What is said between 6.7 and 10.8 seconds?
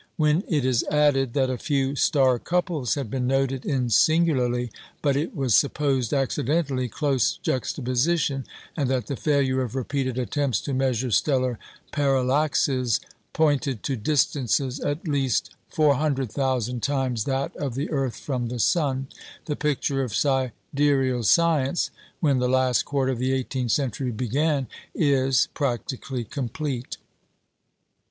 close juxtaposition, and that the failure of repeated attempts to